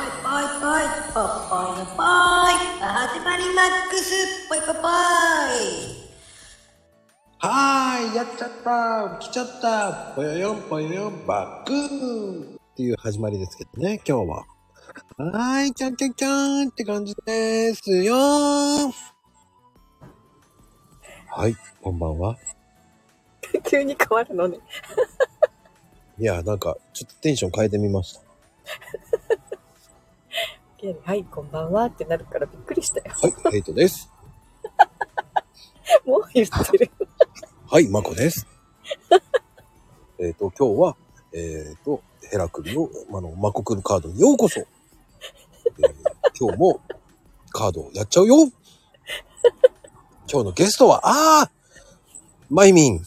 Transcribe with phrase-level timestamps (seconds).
[0.00, 0.40] ぽいぽい、
[1.12, 2.56] ぽっぽいのぽい。
[2.80, 4.80] 始まりマックス、ぽいぽいぽい。
[7.38, 14.36] はーい、やっちゃった来ちゃったぽよよんぽよよんバックっていう始まりですけどね、今日は。
[14.38, 18.14] はーい、ちゃんちゃんちゃんって感じですよ
[21.28, 22.38] はい、こんばんは。
[23.68, 24.60] 急に変わるのね。
[26.18, 28.30] いや、なんか、ちょっとテンション変えてみました。
[31.04, 33.14] はい、こんばんはってなるからびっくりしたよ。
[33.14, 34.10] はい、ヘイトです。
[36.06, 36.90] もう言ってる。
[37.66, 38.46] はい、マコです。
[40.18, 40.96] えっと、今日は、
[41.34, 44.60] えっ、と、ヘラクリの、あの、マコクルカードにようこそ。
[44.60, 45.94] えー
[46.38, 46.80] 今日も
[47.50, 48.50] カードをやっちゃうよ
[50.32, 51.50] 今日のゲストは、ああ
[52.48, 53.02] マイミン。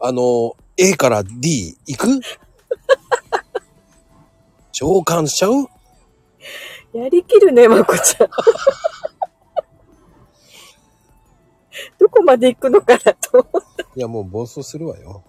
[0.00, 2.20] あの、A から D 行く？
[4.72, 5.68] 召喚しちゃう？
[6.94, 8.28] やりきるね、 まこちゃん。
[11.98, 13.46] どこまで行くのかなと。
[13.96, 15.24] いや、もう暴走するわよ。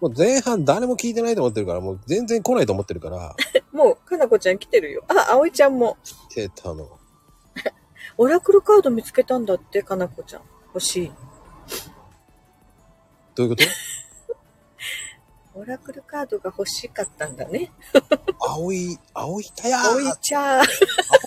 [0.00, 3.34] もう前半誰も聞いてないと思ってるから、もう全然来ないと思ってるから、
[3.72, 5.04] もう、かなこちゃん来てるよ。
[5.08, 5.96] あ、あおいちゃんも。
[6.02, 6.88] 来てたの。
[8.16, 10.42] オラクルカード見つけたんだって、かなこちゃん。
[10.68, 11.12] 欲しい。
[13.34, 13.64] どういうこと？
[15.54, 17.72] オラクルカードが欲しかったんだね。
[18.38, 20.60] 青い、青いタヤーあおいちゃん。
[20.60, 20.64] 青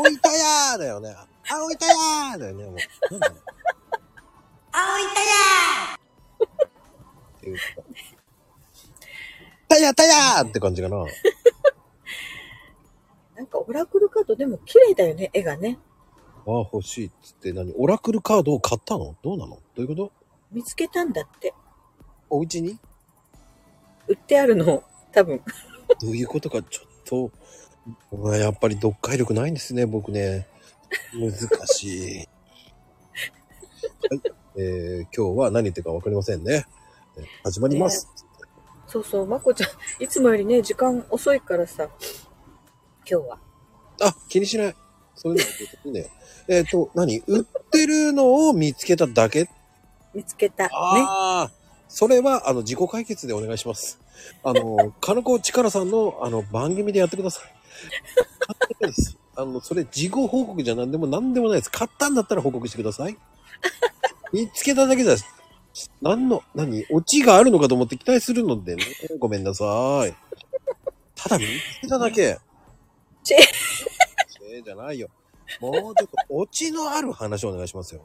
[0.07, 1.15] いタヤーだよね。
[1.49, 2.63] 青いタヤーだよね。
[2.63, 2.75] もう
[3.11, 3.43] なんだろう
[4.71, 5.05] 青いっ
[7.41, 7.61] ていうか
[9.67, 11.05] タヤタヤーって感じかな。
[13.35, 15.79] なんかオラクルカードでも綺麗だよね、絵がね。
[16.47, 17.73] ああ、欲しいっつって何？
[17.75, 19.15] オラクルカードを買ったの？
[19.21, 19.55] どうなの？
[19.55, 20.11] どういうこと？
[20.51, 21.53] 見つけたんだって。
[22.29, 22.79] お家に？
[24.07, 25.41] 売ってあるの、多分。
[26.01, 27.31] どういうことかちょっと、
[28.37, 30.47] やっぱり読解力ないんですね、僕ね。
[31.13, 31.31] 難
[31.67, 32.27] しい。
[34.09, 34.21] はい。
[34.55, 36.65] えー、今日は何言ってるかわかりませんね。
[37.17, 38.07] えー始まります。
[38.87, 39.69] そうそう、まこちゃん、
[40.03, 41.89] いつもよりね、時間遅いからさ、
[43.09, 43.39] 今日は。
[44.01, 44.75] あ、気にしない。
[45.15, 46.09] そういうの別にね。
[46.47, 47.19] えっ、と、何？
[47.27, 49.49] 売ってるのを見つけただけ？
[50.13, 50.65] 見つけた。
[50.65, 50.69] ね。
[50.73, 51.51] ああ、
[51.93, 53.99] それは、あの、自己解決でお願いします。
[54.43, 57.41] あの、金子力さんの、あの、番組でやってくださ
[58.81, 58.87] い。
[58.87, 59.15] です。
[59.35, 61.69] あの、それ、事後報告じゃなんでもなんでもないです。
[61.69, 63.17] 買ったんだったら報告してください。
[64.33, 65.23] 見つけただけです。
[66.01, 68.83] 何の、何、オチがあるのかと思って期待するのでね。
[69.19, 70.15] ごめんなさい。
[71.13, 72.39] ただ見つけただけ。
[73.23, 73.37] チェ
[74.51, 75.09] えじゃないよ。
[75.59, 78.01] もうちょっと、オチのある話をお願いしますよ。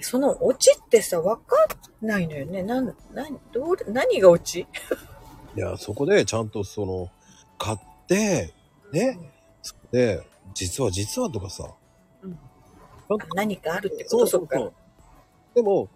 [0.00, 1.56] そのオチってさ、わか
[2.02, 2.62] んないのよね。
[2.62, 2.94] なん、な、
[3.52, 4.66] どう、何がオチ？
[5.56, 7.10] いや、そこでちゃんとその、
[7.58, 8.54] 買って、
[8.92, 9.18] ね、
[9.62, 10.22] そこで、
[10.54, 11.68] 実は実はとかさ、
[12.22, 12.38] うん。
[13.34, 14.26] 何かあるってこと？
[14.26, 14.70] そっか。
[15.54, 15.88] でも、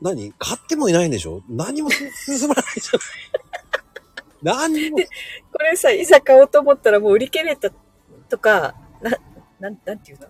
[0.00, 0.32] 何？
[0.38, 1.42] 買ってもいないんでしょ？
[1.48, 4.70] 何も進進まないじゃない。
[4.72, 4.98] 何にも、
[5.52, 7.70] これさ、いざ買おうと思ったらもう売り切れた
[8.28, 9.10] とか、な、
[9.60, 10.26] なん、なんていうの？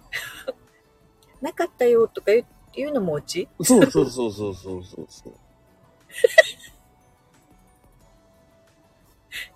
[1.41, 2.45] なかったよとか言
[2.75, 5.33] う言うのもオチそうそうそうそうそうそうそう。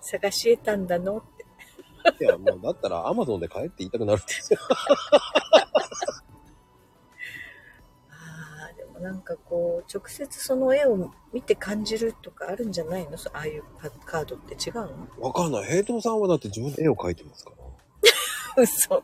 [0.01, 1.21] 探し得たんだのっ
[2.17, 2.23] て。
[2.23, 4.59] いや、もうだったらアマゾンで買えって言いたくなるんですよ。
[8.09, 13.17] ああ、でもなんかこう、直接その絵を見て感じるとかあるんじゃないの？
[13.17, 15.07] そああいうカカードって違うの？
[15.19, 15.65] わかんない。
[15.65, 17.51] 平等さんはだって自分で絵を描いてますか
[18.55, 18.57] ら。
[18.63, 19.03] 嘘だよ。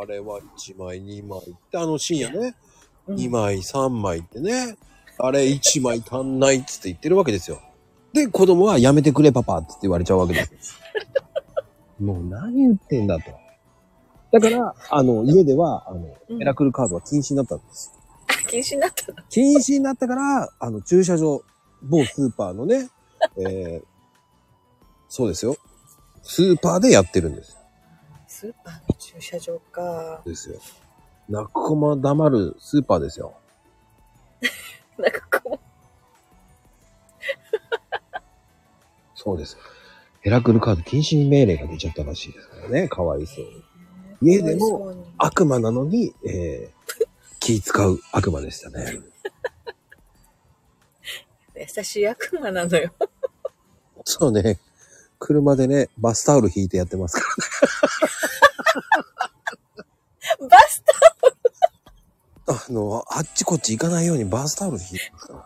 [0.00, 2.54] あれは1枚、2枚って、あの深夜ね、うん
[3.08, 4.76] 2枚、3枚ってね、
[5.18, 7.60] あれ1枚足んないっつって言ってるわけですよ。
[8.12, 10.56] で、子供はやめてくれパパっつって言われちゃうわけですよ。
[12.14, 13.32] もう何言ってんだと。
[14.30, 17.92] だから、あの、家では、あの、うんヘラクルカードは禁止になったんです。
[18.48, 19.22] 禁止になったの？
[19.30, 21.42] 禁止になったから、あの、駐車場、
[21.82, 22.90] 某スーパーのね、
[23.38, 23.84] えー、
[25.08, 25.56] そうですよ。
[26.22, 27.58] スーパーでやってるんですよ。
[28.26, 30.22] スーパーの駐車場か。
[30.24, 30.60] ですよ。
[31.28, 33.34] 泣く子も黙るスーパーですよ。
[34.98, 35.60] なんかこ
[39.14, 39.56] そうです。
[40.20, 42.88] ヘラクルカード禁止命令が出ちゃったらしいですからね。
[42.88, 43.50] かわいそうに。
[43.56, 43.62] う、
[44.22, 47.06] 家でも悪魔なのに、えー、
[47.40, 49.00] 気使う悪魔でしたね。
[51.54, 52.92] 優しい悪魔なのよ。
[54.04, 54.58] そうね。
[55.18, 57.26] 車でね、バスタオル引いてやってますか
[60.48, 60.92] バ スタ
[62.52, 62.57] ら。
[62.68, 65.44] あの、あっちこっち行かないようにバスタオル引いてますから。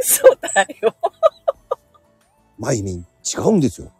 [0.00, 0.22] 嘘
[0.54, 0.94] だよ。
[2.58, 3.92] マイミン、違うんですよ。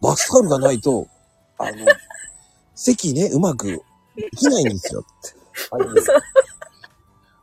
[0.00, 1.08] バスタオルがないと、
[1.58, 1.86] あの、
[2.74, 3.82] 席ね、うまく
[4.16, 5.34] できないんですよって。
[5.70, 5.86] あの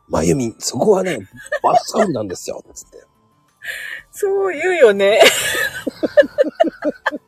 [0.08, 1.18] まゆみん、そこはね、
[1.62, 2.62] バスタオルなんですよ。
[2.74, 3.04] つって。
[4.12, 5.20] そう言うよね。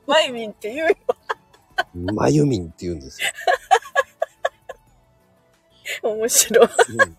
[0.07, 0.97] マイミンって言うよ。
[2.15, 3.29] まゆみんって言うんですよ。
[6.03, 6.67] 面白い。
[6.67, 7.17] うん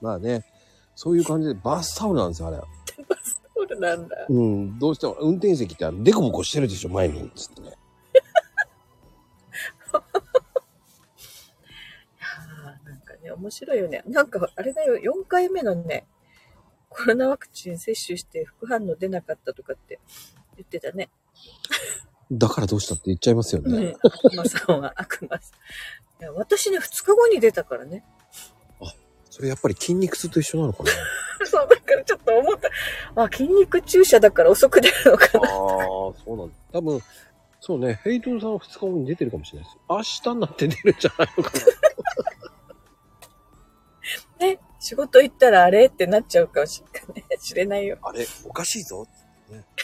[0.00, 0.44] まあね、
[0.94, 2.58] そういう感じでバスタオルなんですよ、あれ。
[2.58, 4.26] そうなんだ。
[4.28, 7.30] うん、どうしても運転席ってデコボコしてるでしょ、前に。
[7.34, 7.72] つってね。
[12.84, 14.02] なんかね、面白いよね。
[14.06, 16.06] なんか、あれだよ、4回目のね、
[16.88, 19.98] コロナワクチン接種して副反応出なかったとかって
[20.56, 21.10] 言ってたね。
[22.30, 23.76] だからどうしたって言っちゃいますよね。
[23.76, 23.96] うん。
[24.02, 26.07] 悪魔さんは悪魔さん。
[26.20, 28.02] いや私ね、2日後に出たからね。
[29.30, 30.90] それやっぱり筋肉痛と一緒なのかな？
[31.46, 32.68] そう、だからちょっと思った。
[33.22, 36.54] あ、筋肉注射だから遅く出るのかああな。、そうなんだ。
[36.72, 37.00] 多分、
[37.60, 39.78] そうね、ヘイトンさんは2日後に出てるかもしれないです。
[39.88, 41.52] 明日になって出るんじゃないのか
[44.40, 44.40] な？
[44.46, 46.86] ね、仕事行ったらあれってなっちゃうかもしれ
[47.22, 47.98] ない知れないよ。
[48.02, 49.06] あれ、おかしいぞ。
[49.50, 49.64] ね、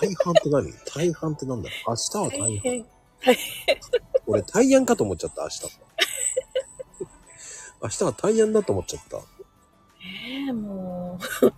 [0.00, 0.72] 大半って何？
[0.94, 1.70] 大半ってなんだ？
[1.86, 2.48] 明日は大半。
[2.48, 2.86] 大変。
[4.26, 5.62] 俺、大安かと思っちゃった、明日。
[7.82, 9.16] 明日は大安だと思っちゃった。
[9.16, 9.24] 好
[10.00, 11.52] ええもう。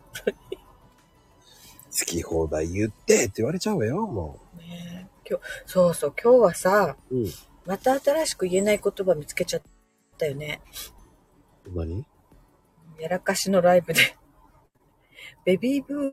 [2.11, 7.17] き放題言ってって言われちゃうわよ、もね今日、そうそう、今日はさ、う。
[7.17, 7.27] うん。
[7.67, 9.63] また新しく言えない言葉見つけちゃっ
[10.19, 10.61] たよね。
[11.69, 12.05] 何？
[12.99, 14.17] やらかしのライブで。
[15.45, 16.13] ベビーブー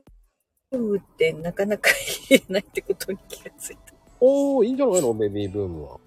[0.76, 1.90] ムってなかなか
[2.28, 3.94] 言えないってことに気がついた。
[4.20, 5.14] おー、いいんじゃないの？
[5.14, 5.98] ベビーブームは。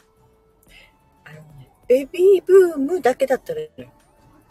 [1.26, 3.92] あのね、ベビーブームだけだったらいいのよ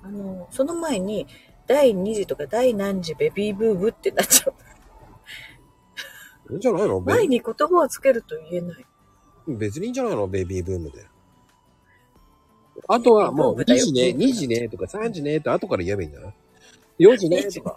[0.03, 1.27] あの、その前に、
[1.67, 4.55] 第2次とか第何次ベビーブームってなっちゃう。
[6.53, 7.01] いいんじゃないの？
[7.03, 8.85] ベ前に言葉をつけると言えない。
[9.47, 10.27] 別にいいんじゃないの？
[10.27, 11.07] ベビーブームで。
[12.89, 16.35] あとはもう2ブームだよ時ね、ブーム2時ねとか3時ねって後から言えばいいんじゃない
[16.99, 17.77] ?4 時ねとか、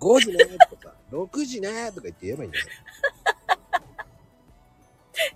[0.00, 2.74] 5時ねとか、6時ねとか言って言えばいいんじゃない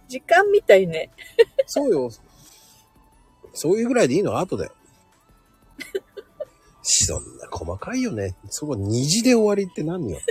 [0.08, 1.10] 時間みたいね。
[1.66, 2.10] そうよ。
[3.52, 4.32] そういうぐらいでいいの？
[4.32, 4.72] は後だよ。
[6.82, 8.34] そんな細かいよね。
[8.48, 10.18] そこ2時で終わりって何よ？
[10.18, 10.24] 知っ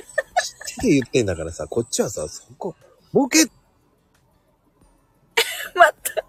[0.75, 2.75] てて言ってんだからさ、こっちはさ、そこ、
[3.11, 3.45] ボケ
[5.75, 6.25] また、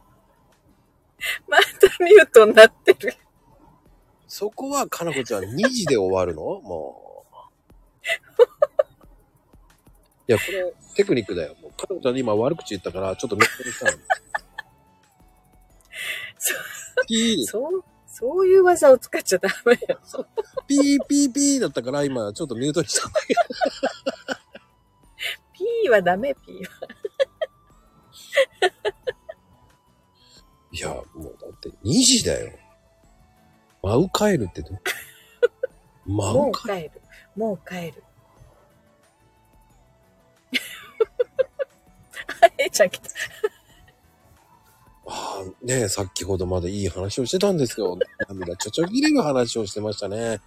[1.48, 3.14] またミュートになってる。
[4.26, 6.42] そこは、かなこちゃん2時で終わるの？
[6.42, 7.24] も
[8.38, 8.49] う。
[10.30, 11.56] いや、これ、テクニックだよ。
[11.60, 13.90] もう、かなこちゃんに今悪口言ったから、ちょっと見つけてきたの。
[16.38, 16.58] そう
[17.08, 19.98] ピー、そう、そういう技を使っちゃダメよ。
[20.68, 23.40] ピーピーピーだったから、今、ちょっとミュートにしたんだけど。
[25.82, 26.70] P はダメ、P は。
[30.70, 32.56] いや、もうだって2時だよ。
[33.82, 34.78] マウカエルってど
[36.06, 37.02] マもうウカエル帰る。
[37.34, 38.04] もう帰る。
[42.80, 43.10] ちゃん来た。
[45.06, 47.98] ああ、ねえ、先ほどまでいい話をしてたんですよ。
[48.28, 50.40] 涙ちょちょぎれる話をしてましたね。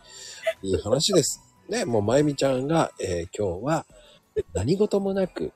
[0.62, 1.42] いい話です。
[1.70, 3.86] ね、もうまゆみちゃんが、えー今日は
[4.54, 5.54] 何事もなく、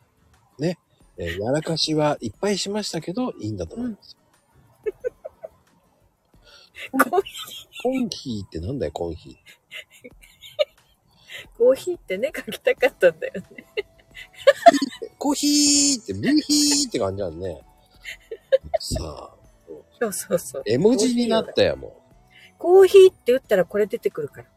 [0.60, 0.78] ね、
[1.18, 4.18] えーやらかしはいっぱいしましたけど、いいんだと思います。
[6.92, 9.34] コーヒコンヒーってなんだよ、コンヒー。
[9.34, 9.38] ー、
[11.58, 13.66] コーヒーってね、書きたかったんだよね。
[15.18, 17.62] コーヒーって、ブーヒーって感じなんね。
[18.80, 19.36] さあ、
[20.00, 20.64] そうそうそう。
[20.66, 21.92] 絵文字になったよ、もう。
[22.58, 24.48] コーヒーって言ったらこれ出てくるから。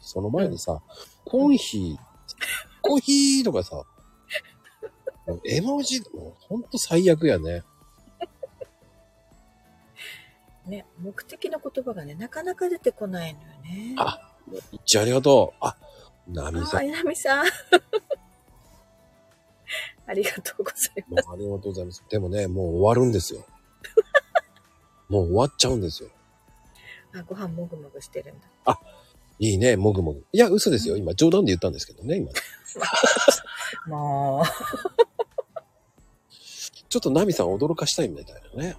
[0.00, 0.80] その前にさ、
[1.24, 1.98] コンヒー、
[2.82, 3.82] コーヒーとかさ、
[5.44, 7.62] 絵文字、もうほんと最悪やね。
[10.66, 13.94] ね、目的の言葉がね、なかなか出てこないのよね。
[13.98, 14.32] あ
[14.72, 15.56] いっちゃありがとう。
[15.60, 15.76] あ、
[16.26, 16.88] ナミさあ、ん。
[16.88, 17.46] いなみさん。
[20.06, 22.04] ありがとうございもうありがとうございます。
[22.08, 23.46] でもね、もう終わるんですよ。
[25.08, 26.08] もう終わっちゃうんですよ。
[26.08, 27.18] ます。
[27.20, 28.46] あ、ご飯もぐもぐしてるんだ。
[29.38, 30.24] いいね、もぐもぐ。
[30.32, 30.96] いや、嘘ですよ。
[30.96, 32.30] 今、冗談で言ったんですけどね、今。
[33.86, 34.44] もう。
[36.88, 38.76] ちょっとナミさん驚かしたいみたいなね。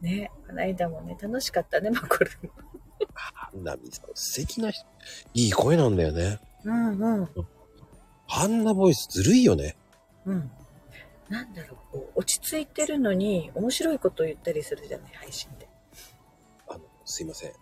[0.00, 2.50] ね、この間もね、楽しかったね、まあ、これも。
[3.14, 4.86] あナミさん、素敵な人。
[5.34, 6.40] いい声なんだよね。
[6.64, 7.28] うんうん。
[8.28, 9.76] あんなボイスずるいよね。
[10.26, 10.50] うん。
[11.28, 15.68] なんだろう、こう、落ち着いてるのに、面白いことを言ったりするじゃない、配信で。
[16.68, 17.52] あの、すいません。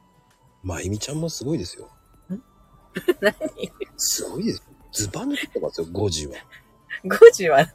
[0.62, 1.88] まゆみちゃんもすごいですよ。
[3.20, 3.34] 何？
[3.96, 4.62] すごいですよ。
[4.92, 6.34] ズバ抜けてますよ、5時は。
[7.04, 7.72] ?5 時はね。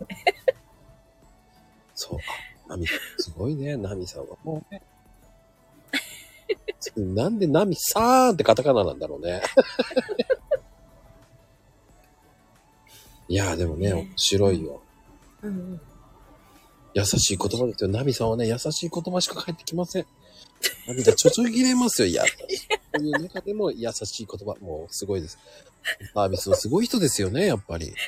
[1.96, 2.20] そう。
[2.68, 4.38] あ、ナミさん、すごいね、ナミさんは。
[4.44, 4.82] もうね。
[6.96, 9.42] なんでナミさーんってカタカナなんだろうね。
[13.30, 14.82] いやーでもね、ね面白いよ。
[15.42, 15.82] うんうん。
[16.94, 17.90] 優しい言葉ですよ。
[17.90, 20.06] ナミさんはね、優しい言葉しか返ってきません。
[20.88, 22.08] 涙ちょちょぎれますよ。
[22.08, 25.38] いや、そういう中でも優しい言葉、もうすごいです。
[26.14, 27.94] サービスのすごい人ですよね、やっぱり。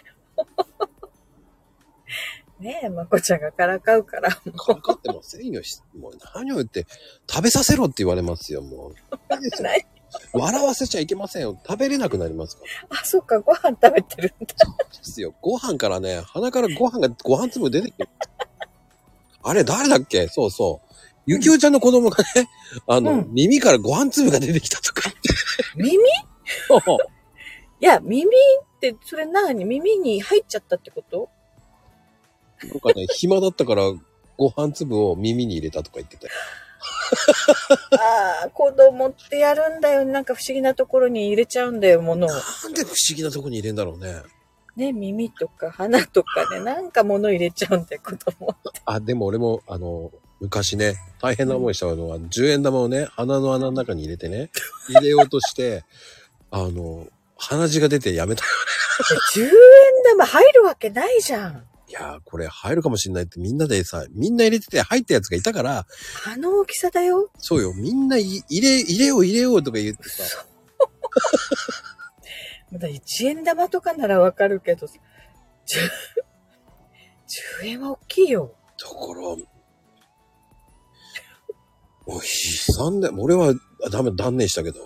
[2.59, 5.61] ねえ、まこちゃんがからかうから、もかかってませんよ。
[5.97, 6.87] もう何を言って、
[7.29, 9.35] 食べさせろって言われますよ、もう。
[9.35, 9.87] いいですう、よない。
[10.33, 11.57] 笑わせちゃいけませんよ。
[11.67, 12.99] 食べれなくなりますから。
[13.01, 14.53] あ、そっか、ご飯食べてるんだ。
[14.57, 15.33] そうですよ。
[15.41, 18.09] ご飯からね、鼻からご飯が、ご飯粒出てくる。
[19.41, 20.27] あれ、誰だっけ？
[20.27, 20.95] そうそう。
[21.25, 22.49] ゆきおちゃんの子供がね、
[22.87, 25.09] あの、うん耳からご飯粒が出てきたとか。
[25.75, 25.95] 耳？
[25.95, 25.99] い
[27.79, 29.63] や、耳って、それ何？
[29.63, 31.29] 耳に入っちゃったってこと？
[32.63, 33.83] なんかね、暇だったから、
[34.37, 36.33] ご飯粒を耳に入れたとか言ってたよ。
[37.91, 40.05] ああ、子供ってやるんだよ。
[40.05, 42.29] なんか不思議なところに入れちゃうんだよ、物を。
[42.29, 42.39] なん
[42.73, 44.21] で不思議なとこに入れんだろうね。
[44.75, 48.55] ね、耳とか鼻とかね、なんか物入れちゃうんだよ、子供。
[48.85, 54.51] あ、でも俺も、あの、昔ね、大変な思いしたのは、10円玉をね、鼻の穴の中に入れてね、
[54.87, 55.83] 入れようとして、
[56.51, 58.51] あの、鼻血が出てやめたよ。
[59.35, 59.51] 10円
[60.11, 61.63] 玉入るわけないじゃん。
[61.89, 65.87] いやー、これ入るかもしんないってみんなでさ、みんな入れてて入ったやつがいたから、
[66.27, 67.31] あの大きさだよ。
[67.39, 70.45] そうよ、みんない入れ、入れよう入れようとか言ってさ、
[72.71, 74.91] まだ1円玉とかならわかるけど、10,
[77.63, 78.53] 10円は大きいよ。
[78.77, 79.35] だから、も
[82.05, 83.55] う悲惨で、俺は
[83.89, 84.81] ダメ、断念したけど、い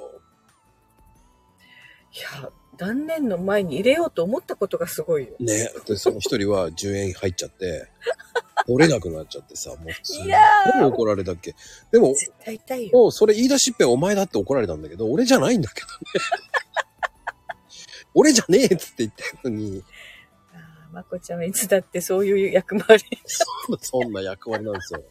[2.44, 2.50] や、
[2.86, 5.30] 断念の前に入れようと思ったことがすごいよ。
[5.40, 7.88] ね、で、その一人は10円入っちゃって、
[8.68, 11.56] 折れなくなっちゃってさ、もうすいやーごい怒られたっけ？
[11.92, 13.00] でも、絶対痛いよ。
[13.00, 15.94] もうそれ言い出しっぺお前だって怒られたんだけど、俺じゃないんだけどね。
[18.16, 19.12] 俺じゃねえっつって言っ
[19.42, 19.84] たのに、
[20.54, 23.04] あーまこちゃんはいつだってそういう役回り。
[23.82, 25.04] そんな役割なんですよ。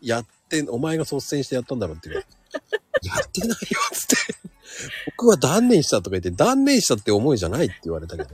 [0.00, 2.24] やって、お前が率先してやったんだろうって言う
[3.02, 4.49] やってないよっつって。
[5.06, 8.30] 僕は断念したとか言って、断念したって思いじゃないって言われたけど。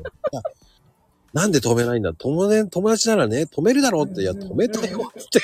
[1.32, 2.14] なんで止めないんだ？
[2.14, 4.22] 友,、ね、友達ならね、止めるだろうって。
[4.22, 5.40] いや、止めたよって。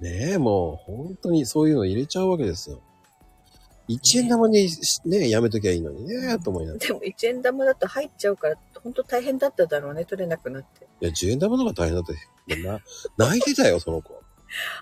[0.00, 2.80] ねえ、もう本当にそういうの入れちゃうわけですよ。
[3.88, 4.68] 1円玉に
[5.04, 6.86] ね、やめときゃいいのにね、と思いながら。
[6.86, 10.86] でも1円玉だと入っちゃうから、ほんと大変だっただろうね、取れなくなって。
[11.02, 12.14] いや、10円玉の方が大変だった
[13.18, 14.23] 泣いてたよ、その子。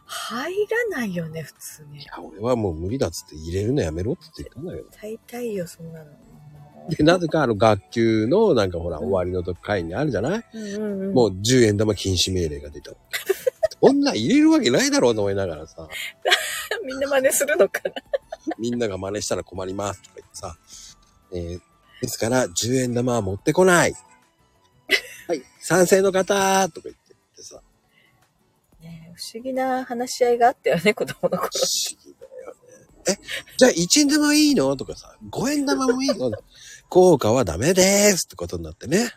[0.04, 0.52] 入
[0.90, 2.04] らないよね、普通ねい。
[2.04, 4.88] や、俺はもう無理だっつって入れるのやめろっつって言ったんだけど。
[5.00, 6.06] 大体よ、そんなの。
[6.88, 11.14] で、なぜかあの学級のなんかほら、終わりの時会にあるじゃない、うんうんうん。
[11.14, 12.92] もう10円玉禁止命令が出た。
[13.82, 15.88] そんな入れるわけないだろうと思いながらさ、
[16.86, 17.94] みんな真似するのかな？
[18.58, 20.56] みんなが真似したら困りますとか言ってさ、
[21.32, 21.60] えー
[22.02, 23.94] ですから10円玉は持ってこない。
[25.28, 27.01] はい、賛成の方とか言って
[29.32, 31.44] 思議な話し合いがあったよね、 子供の頃不。
[31.44, 32.58] 思議だよね。
[33.08, 33.18] え、
[33.56, 34.76] じゃあ1円玉いいの？
[34.76, 36.30] とかさ、5円玉もいいの？
[36.88, 37.82] 効果はダメで
[38.16, 39.10] すってことになってね。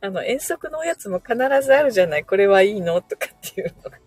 [0.00, 2.24] あの、遠足のおやつも必ずあるじゃない。
[2.24, 3.00] これはいいの？
[3.02, 3.98] とかっていうのが。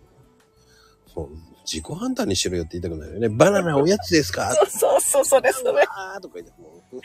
[1.14, 1.28] そう
[1.70, 3.28] 自己判断にしろよって言いたくなるよね。
[3.28, 4.52] バナナおやつですか？
[4.54, 5.84] そうそうそう、それそれ。
[5.88, 7.00] あーとか言って、もう、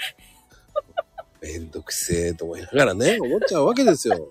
[1.42, 4.28] めんどくせえと思いながらね、思っちゃうわけですよ。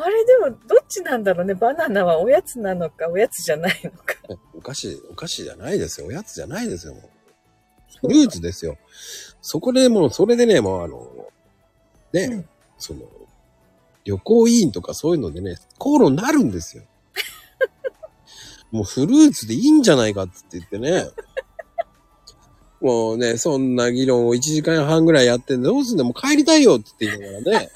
[0.00, 1.54] あれでも、どっちなんだろうね。
[1.54, 4.14] バナナはおやつなのか、おやつじゃないのか。
[4.54, 6.06] お菓子、お菓子じゃないですよ。
[6.06, 6.94] おやつじゃないですよ。
[8.00, 8.76] フルーツですよ。
[9.42, 11.06] そこでもう、それでね、もうあの、
[12.12, 13.00] ね、うんその、
[14.04, 16.84] 旅行委員とかそういうのでね、口論になるんですよ。
[18.70, 21.08] もうフルーツでいいんじゃないかって言ってね。
[22.80, 27.70] もうね、そんな議論を1時間半ぐらいやってんで、どうすんだもう帰りたいよって言いながらね。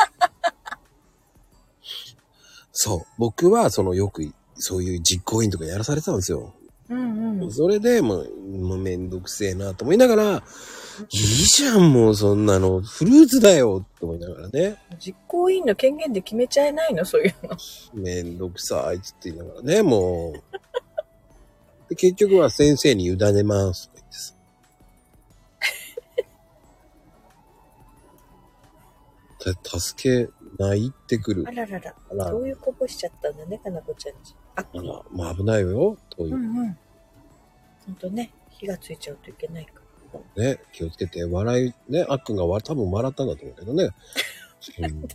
[2.84, 3.00] そう。
[3.16, 6.52] 僕は、その、よく、そういう実行委員とかやらされてたんですよ。
[6.88, 7.52] うんうん。
[7.52, 12.80] それで、もう、もうめんどくせえなと思いながら、いいじゃん、もうそんなの。
[12.80, 14.78] フルーツだよって思いながらね。
[14.98, 17.04] 実行委員の権限で決めちゃえないの？
[17.04, 17.56] そういうの。
[17.94, 20.42] めんどくさいっつって言いながらね、もう。
[21.88, 24.04] で結局は先生に委ねますとか
[29.38, 29.54] 言ってさ。
[29.70, 31.50] た助け泣いてくるあ。
[31.50, 31.94] ららら。
[32.10, 34.34] あら灯油こぼしちゃったんだね、かなこちゃんち。
[34.56, 35.96] あ、あら、まあ危ないよ。
[36.08, 36.38] というう。
[36.38, 36.78] んうん。
[37.86, 39.82] ほんとね、火がついちゃうといけないから。
[40.36, 43.88] ね、気をつけて、笑い、ね、あっくんがわ多分笑ったんだと思うけどね。
[44.78, 45.08] うん、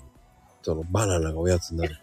[0.62, 1.96] そのバナナがおやつになる。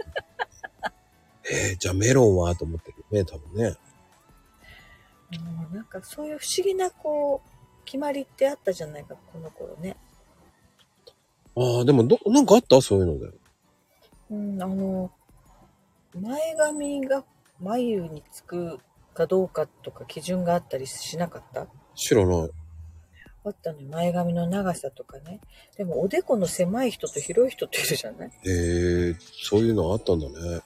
[1.51, 3.77] えー、じゃあメロンはと思ってるよね、多分ね。
[5.69, 9.97] うん、なんかそういう不思議なこう、決まりってあったじゃないか、この頃ね。
[11.57, 12.81] ああ、でもど、なんかあった？
[12.81, 13.31] そういうので。
[14.31, 15.11] うん、あの、
[16.21, 17.25] 前髪が
[17.61, 18.79] 眉につく
[19.15, 21.67] かどうかとか基準があったりしなかった？
[21.95, 22.51] 知らない。
[23.47, 23.89] あったのよ。
[23.91, 25.41] 前髪の長さとかね。
[25.77, 28.31] でもおでこの狭い人と広い人っているじゃない？
[28.47, 30.61] えー、そういうのあったんだね。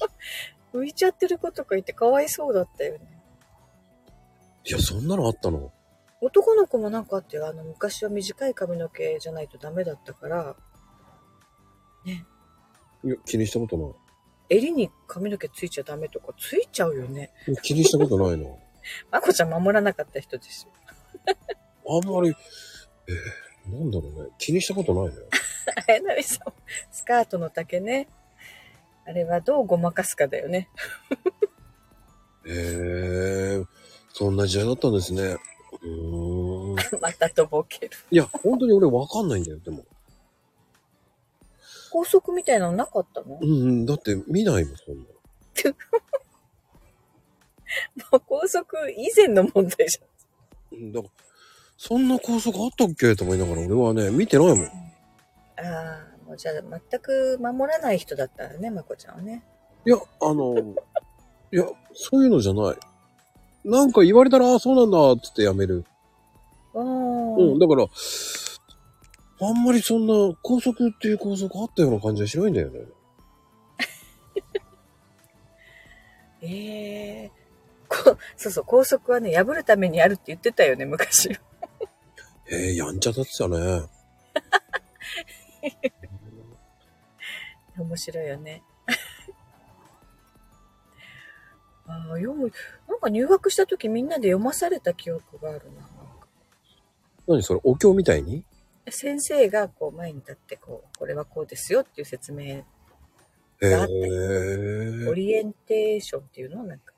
[0.74, 3.22] 浮いちゃってる子とかいてかわいそうだったよね。
[4.66, 5.72] いや、そんなのあったの？
[6.20, 10.56] 男の子もなんかあって、あの、昔は短い髪の毛じゃないとダメだったから、
[13.04, 13.94] いや、気にしたことない。
[14.48, 17.30] 襟に髪の毛ついちゃダメとかついちゃうよね。
[17.48, 18.58] いや気にしたことないの？
[19.10, 20.72] まこちゃん守らなかった人ですよ。
[21.88, 22.34] あんまり、
[23.08, 24.30] えー、なんだろうね。
[24.38, 25.22] 気にしたことないね。
[25.88, 26.52] えなみさん、
[26.92, 28.08] スカートの丈ね。
[29.04, 30.68] あれはどうごまかすかだよね。
[32.46, 33.66] えー、
[34.12, 35.36] そんな時代だったんですね。
[35.86, 37.00] うーん。
[37.00, 37.90] またとぼける。
[38.10, 39.84] いや、本当に俺わかんないんだよ、でも。
[41.90, 43.38] 高速みたいなのなかったの？
[43.40, 43.52] うんう
[43.82, 45.02] ん、だって見ないもん、そんな。
[48.12, 49.98] も う高速以前の問題じ
[50.72, 51.12] うん、だから、
[51.78, 53.14] そんな高速あったっけ？
[53.16, 54.58] と思いながら俺はね、見てないもん。
[54.64, 54.68] ゃん。
[54.68, 54.72] あ
[55.58, 56.54] あ、もうじゃあ
[56.90, 59.42] 全く守らない人だったらね、まこちゃんはね。
[59.86, 60.74] いや、あの、
[61.52, 62.76] いや、そういうのじゃない。
[63.66, 65.84] なんか言われたら、ああ、そうなんだ、つってやめる。
[66.72, 66.84] ああ、う
[67.56, 67.84] ん、だから、
[69.40, 72.80] あんまりそんな高速っていう高速あったような感じはしないんだよね。
[76.42, 77.30] ええ
[77.88, 81.36] こそうそう、高速はね、破るためにあるって言ってたよね、昔。
[82.48, 83.56] ええやんちゃだってたね。
[87.76, 88.62] 面白いよね。
[91.88, 92.52] ああ、読む、
[92.88, 95.88] なんか入学した時みんなで読まされた記憶があるな。
[97.28, 98.44] 何それ、お経みたいに？
[98.88, 102.64] 先生がこう前に立ってこう、これはこうですよっていう説明、へ
[103.60, 106.92] だってえオリエンテーションっていうのなんか、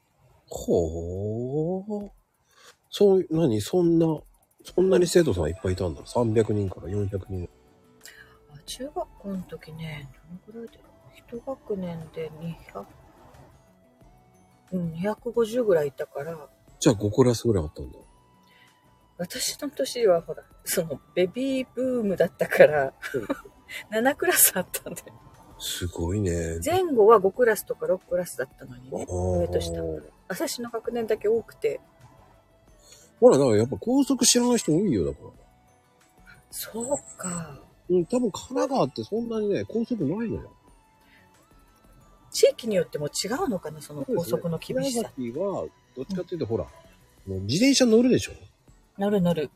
[0.49, 2.11] ほう。
[2.91, 3.61] そう、何？
[3.63, 4.07] そんな、
[4.65, 6.03] そんなに生徒さんいっぱいいたんだ。
[6.03, 7.49] 300人から400人。
[8.51, 10.11] あ中学校の時ね、
[10.53, 11.39] どのくらいだろう？
[11.39, 12.31] 一学年で
[12.75, 12.85] 200、
[14.73, 16.37] うん、250ぐらいいたから、
[16.81, 17.99] じゃあ5クラスぐらいあったんだ。
[19.19, 22.93] 私の年はほら、そのベビーブームだったから、
[23.91, 25.03] 7クラスあったんで。
[25.59, 26.61] すごいね。
[26.65, 29.83] 前後は5クラスとか6クラスだったのにね、上と下。
[30.29, 31.81] 私の学年だけ多くて、
[33.21, 35.31] ほら、だからやっぱ高速知らない人多いよ、だから。
[36.51, 37.61] そうか。
[37.91, 40.53] うん、多分神奈川ってそんなにね、高速ないのよ。
[42.31, 45.03] 地域によっても違うのかな、その高速の厳しさ。
[45.03, 46.71] 長崎は、どっちかっていうと、ほら、も
[47.37, 48.33] う自転車乗るでしょ？
[48.99, 49.51] 乗る乗る。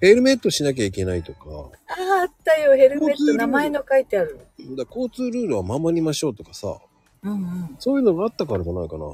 [0.00, 1.40] ヘルメットしなきゃいけないとか、
[1.88, 4.38] ああ、あったよ、ヘルメット、名前の書いてある。
[4.76, 6.78] だ交通ルールは守りましょうとかさ、
[7.22, 7.76] うんうん。
[7.78, 9.04] そういうのがあったからじゃないかな。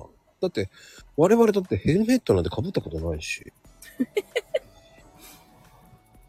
[0.40, 0.70] だって、
[1.16, 3.52] 我々だってヘルメットなんて被ったことないし。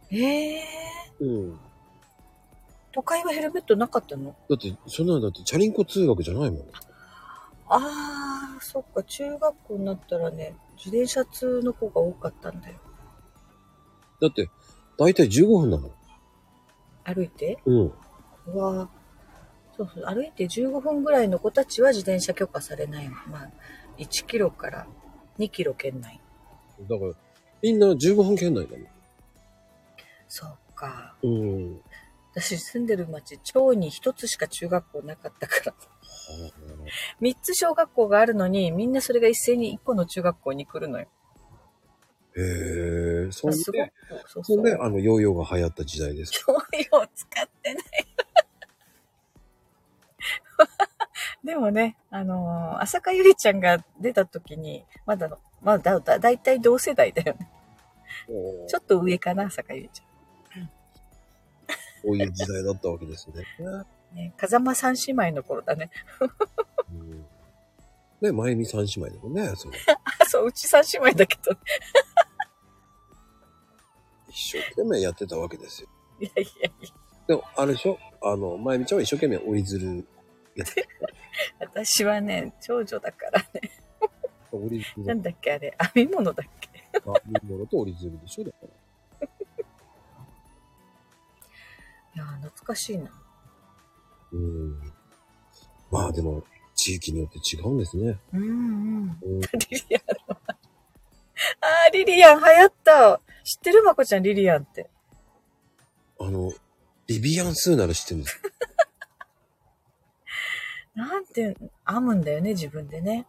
[0.09, 0.63] ええ
[1.19, 1.59] うん。
[2.97, 4.35] 都会はヘルメットなかったの？
[4.49, 6.61] だって、そんなのだってチャリンコ通学じゃないもん。
[7.69, 12.75] ああ、そっか、中学校になったらね、自転車通の子が多かったんだよ。
[14.19, 14.49] だって、
[14.97, 15.91] だいたい15分だもん。
[17.03, 17.59] 歩いて？
[17.65, 17.93] うん。
[18.47, 18.89] うわ
[19.77, 23.07] そうそう、歩いて15分ぐらいの子たちは自転車許可されない。
[23.09, 23.49] まあ、
[23.99, 24.87] 1キロから
[25.37, 26.19] 2キロ圏内。
[26.89, 27.13] だから、
[27.61, 28.87] みんな15分圏内だもん。
[30.27, 31.13] そうか。
[31.21, 31.79] うん。
[32.39, 35.73] 私住んでる町、町に1つしか中学校なかったから。
[37.19, 41.07] 3つ小学校があるのに、みんなそれが一斉に1個の中学校に来るのよ。
[42.37, 42.41] へ
[43.27, 44.63] え、そんすごでく、、そうそう。
[44.63, 46.31] で、あの、ヨーヨーが流行った時代です。
[46.45, 46.59] 教養
[46.99, 47.83] を使ってない。
[51.43, 57.49] でもね、あのー浅香ゆりちゃんが出た時に、まだの、まだだ、だいたい同世代だよね。
[58.67, 60.03] ちょっと上かな、浅香ゆりち
[62.07, 63.43] こういう時代だったわけですね。
[64.13, 65.89] ね、風間三姉妹の頃だね。
[66.89, 67.25] うん、
[68.21, 69.69] ね、まゆみ三姉妹でもね、そ
[70.29, 71.51] そう、うち三姉妹だけど。
[74.29, 75.89] 一生懸命やってたわけですよ。
[76.21, 76.89] いやいやいや。
[77.27, 77.99] でも、あれでしょ？
[78.21, 80.07] あの、まゆみちゃんは一生懸命折り鶴
[80.55, 80.87] やって
[81.59, 83.71] 私はね、長女だからね。
[84.97, 86.69] なんだっけあれ、編み物だっけ
[87.05, 88.69] あ、見物と折り鶴でしょだから。
[92.17, 93.11] いやー、懐かしいな。
[94.31, 94.79] うん。
[95.91, 98.17] まあでも、地域によって違うんですね。
[98.33, 99.19] うんうん。
[99.21, 99.47] うん、リ
[99.87, 100.37] リアンの。
[100.51, 103.21] あー、リリアン流行った。
[103.43, 104.89] 知ってるまこちゃん、リリアンって。
[106.19, 106.51] あの、
[107.05, 108.41] ビビアンスーなら知ってるんです
[110.95, 111.55] なんて、
[111.87, 113.27] 編むんだよね、自分でね。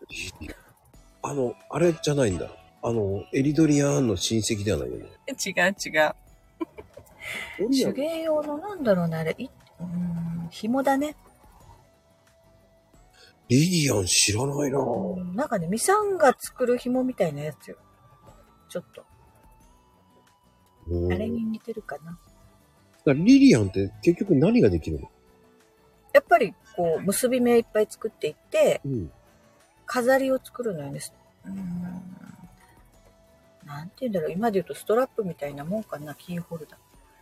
[1.21, 2.51] あの、あれじゃないんだ。
[2.83, 5.11] あの、エリドリアンの親戚ではないよね。
[5.29, 6.15] 違 う違う。
[7.57, 9.35] 手芸用のなんだろうね、あれ。
[9.39, 9.49] い
[9.81, 11.17] うん、紐だね。
[13.49, 15.21] リリアン知らないなぁ。
[15.21, 17.77] うんなんかね、ミサンが作る紐みたいなやつよ。
[18.69, 19.05] ちょっと。
[20.89, 22.19] うんあれに似てるかな。
[23.05, 25.11] だリリアンって結局何ができるの？
[26.13, 29.13] やっぱり、こう、結び目いっぱい作っていって、うん。
[29.87, 31.01] 飾りを作るのよね。
[31.47, 31.55] うん。
[33.67, 34.33] なんて言うんだろう。
[34.33, 36.79] 今で言うとストラップみたいなもんかな、キーホルダへ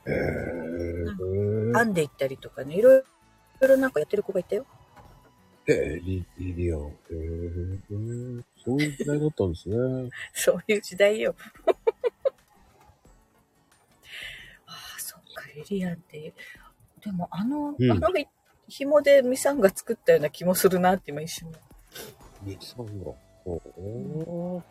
[0.07, 1.73] ー。
[1.73, 3.03] ー編んでいったりとかね、いろい
[3.61, 4.67] ろなんかやってる子がいたよ。
[5.67, 6.81] へーリリリアン。
[6.81, 10.11] へーそういう時代だったんですね。
[10.33, 11.35] そういう時代よ。
[14.67, 16.33] ああ、そっか、リリアンって。
[17.05, 18.09] でも、あの、うんあの
[18.69, 21.53] 紐でミサンが作ったような気もするなって今一瞬。
[22.43, 23.13] ミさんが。
[23.45, 24.63] おー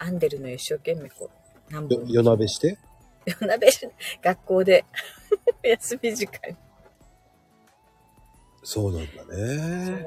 [0.00, 1.35] 編んでるのよ、一生懸命こう。
[1.70, 2.78] 夜鍋して？
[3.26, 3.88] 夜鍋し
[4.22, 4.84] 学校で
[5.62, 6.56] 休み時間に。
[8.62, 10.06] そうなんだね。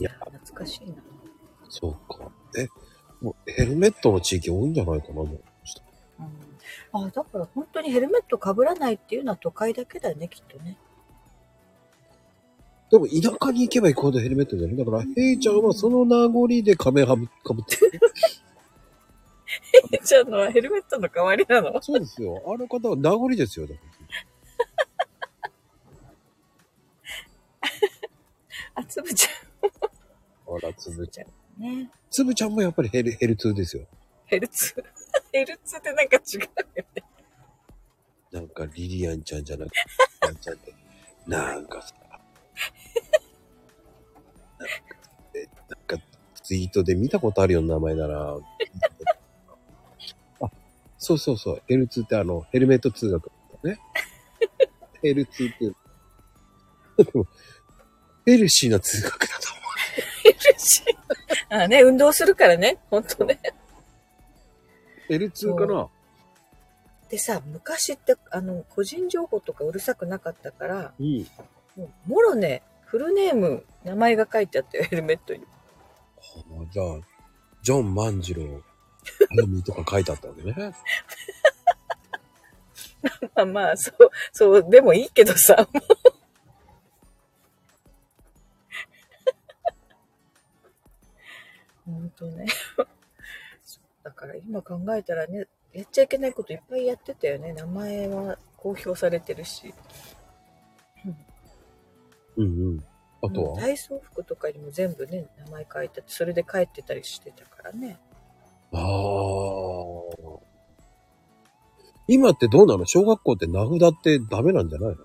[0.00, 0.96] いや、懐かしいな。
[1.68, 2.30] そうか。
[2.56, 2.68] え、
[3.20, 5.28] もうヘルメットの地域多いんじゃないかな、もう。
[6.94, 10.78] うん、あだから本当にヘルメットかぶらないっていうのは都会だけだね、きっとね。
[12.90, 18.00] でも田舎に行けば行くほどヘルメットじゃないだから、ヘイちゃんはその名残で仮面はぶかぶってる。
[20.04, 21.80] ちゃんのはヘルメットの代わりなの？
[21.82, 22.42] そうですよ。
[22.46, 23.66] あの方は名残ですよ。
[23.66, 23.74] だ
[28.74, 29.28] あ、つぶち
[30.46, 31.26] あら、つぶちゃん。
[32.10, 33.86] つぶちゃんもやっぱりヘル、ヘル2ですよ。
[34.26, 34.74] ヘルツ。
[35.32, 37.02] ヘルツってなんか違うよね。
[38.30, 39.76] なんかリリアンちゃんじゃなくて、
[40.22, 40.74] リリアンちゃんって、
[41.26, 41.94] なんかさ、
[44.58, 44.74] なんか
[45.34, 45.98] えなんか
[46.42, 48.36] ツイートで見たことあるような名前だな。
[50.98, 53.30] あ、そうそうそう、ヘル2ってあの、ヘルメット通学
[53.62, 53.78] だね。
[55.02, 55.64] ヘル2って、
[57.04, 57.26] でも
[58.26, 59.60] ヘルシーな通学だと思
[60.22, 60.98] ヘルシー。
[61.48, 62.78] あね、運動するからね。
[62.90, 63.40] ほんとね。
[65.08, 65.12] う。
[65.14, 65.88] L2 かな？
[67.08, 71.26] でさ、昔って、あの、個人情報とかうるさくなかったから、うん。
[71.76, 75.40] もう、もろね、フルネーム、名前が書いてあったよ、ヘルメットに。
[75.40, 75.46] は
[76.62, 76.86] あじゃあ、
[77.62, 78.62] ジョン万次郎、
[79.30, 80.54] あやみとか書いてあったわけね。
[83.34, 85.82] まあまあ、そう、そう、でもいいけどさ、もう。
[91.86, 92.46] ほんとね。
[94.02, 97.52] だから今考えたらね、やっちゃいけないこといっぱいやってたよね。
[97.52, 99.74] 名前は公表されてるし。
[102.36, 102.84] うんうん。
[103.22, 107.98] あとは、体操服とかにも全部ね、名前書いて、それで帰ってたりしてたからね。
[108.72, 108.82] ああ。
[112.06, 112.86] 今ってどうなの？
[112.86, 115.04] 小学校って名札ってダメなんじゃないの？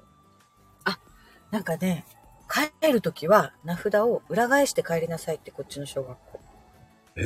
[1.52, 2.04] なんかね、
[2.82, 6.40] 帰るときは名札を裏返して帰りなさいって、こっちの小学校。
[7.18, 7.26] へえ。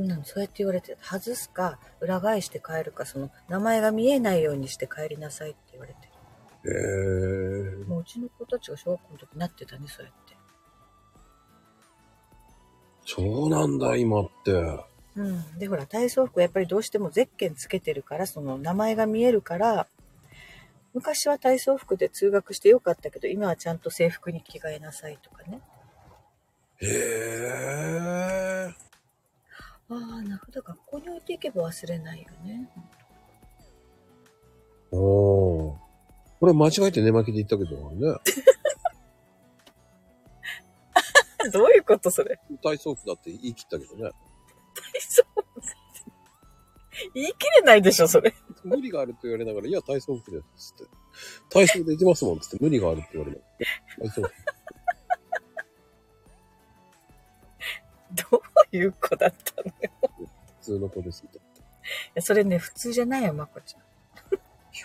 [0.00, 6.00] うん、そうやって言われて、外すか、裏返して帰るか、その、名前が見えないようにして帰りなさいって言われて。
[6.68, 6.72] へ
[7.82, 7.84] え。
[7.86, 10.36] もううちの子たちが小学校の時になってたね、そうやって。
[13.10, 14.52] そうなんだ、今って。
[15.16, 15.58] うん。
[15.58, 19.86] で、ほら、体操服やっぱりどうしてもゼッケンつけてるから、その名前が見えるから、
[20.92, 25.62] 昔は体操服で通学してよかったけど、今はちゃんと制服に着替えなさいとかね。
[26.82, 28.74] へえ。
[29.88, 32.68] ああ、名札学校に置いていけば忘れないよね。
[34.90, 35.78] おお。
[36.40, 38.18] これ間違えて寝巻きで言ったけどね。
[41.52, 42.38] どういうことそれ？
[42.62, 44.10] 体操服だって言い切ったけどね。
[44.74, 45.22] 体操？
[45.34, 45.44] 服
[47.14, 48.34] 言い切れないでしょ、それ。
[48.64, 50.74] 無理があるって言われながら、いや、体操服です。
[50.74, 50.92] つって。
[51.50, 52.40] 体操できますもん。
[52.40, 53.44] つって、無理があるって言われなが
[54.04, 54.10] ら。
[54.10, 54.34] 体操服。
[58.30, 59.74] どういう子だったのよ。
[60.22, 60.26] い
[60.60, 61.40] 普通の子ですみたい
[62.14, 63.78] やそれね、普通じゃないよ、まこちゃ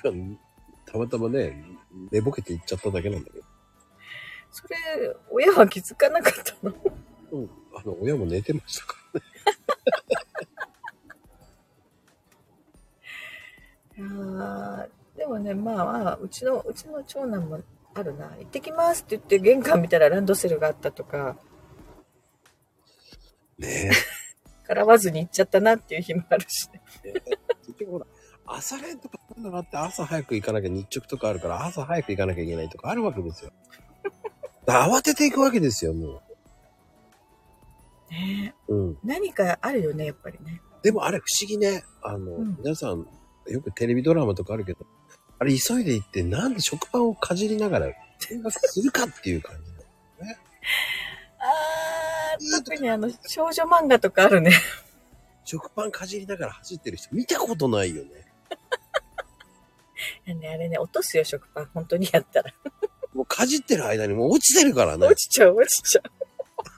[0.10, 0.40] ん。
[0.86, 1.64] たまたまね、
[2.12, 3.46] 寝ぼけて行っちゃっただけなんだけど。
[4.54, 4.76] それ、
[5.32, 6.76] 親は気づかなかったの？
[7.32, 7.50] うん。
[7.76, 9.26] あの、親も寝てましたからね。
[13.98, 17.62] いやーでもね、まあまあ、うちの、うちの長男も
[17.96, 18.28] あるな。
[18.38, 21.38] 行ってきますって言って玄関見たらランドセルがあったとか、
[23.58, 23.92] ね
[24.68, 26.82] からわずに行っちゃったなっていう日もあるしね。
[27.06, 27.14] え。
[27.66, 28.06] 結局ほら、
[28.46, 33.52] 朝練とかなんだなって朝早く行かなきゃ日直とかあるから朝早く行かなきゃいけないとかあるわけですよ。
[34.68, 36.22] 慌てていくわけですよ、も
[38.10, 38.76] ねう。
[38.76, 38.98] うん。
[39.04, 40.62] 何かあるよね、やっぱりね。
[40.82, 41.84] でもあれ不思議ね。
[42.02, 43.08] あの、うん皆さん、
[43.48, 44.86] よくテレビドラマとかあるけど、
[45.40, 47.88] あれ急いで行ってなんで食パンをかじりながら
[48.30, 49.74] 見学するかっていう感じ。
[51.40, 54.52] あー、特にあの、少女漫画とかあるね。
[55.44, 58.12] 食パンかじりながら走ってる人見たことないよね。
[60.40, 61.70] ね、あれね、落とすよ、食パン。
[61.74, 62.54] 本当にやったら。
[63.14, 65.16] もうかじってる間にもう落ちてるからね落。
[65.16, 66.04] ちちゃう、落ちちゃう。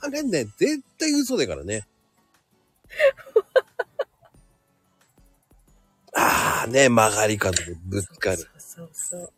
[0.01, 1.87] あれね、絶対嘘だからね。
[6.17, 8.37] ああね、曲がり角でぶつかる。
[8.37, 9.31] そうそうそう。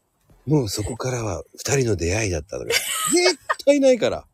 [0.48, 2.86] もうそこからは二人の出会いだったのが、絶
[3.66, 4.26] 対ないから。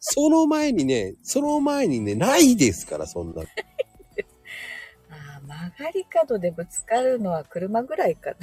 [0.00, 3.42] その前にね、その前にね、ないですから、そんな。
[5.10, 8.36] あー曲がり角でぶつかるのは車ぐらいかな。